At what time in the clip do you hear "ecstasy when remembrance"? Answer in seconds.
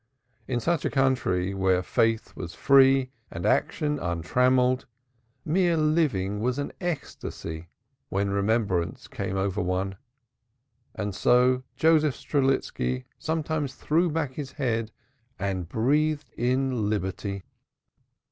6.81-9.07